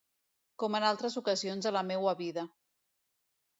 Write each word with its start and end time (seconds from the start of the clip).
Com 0.63 0.77
en 0.79 0.85
altres 0.87 1.17
ocasions 1.21 1.69
de 1.69 1.75
la 1.79 1.85
meua 1.91 2.17
vida. 2.25 2.49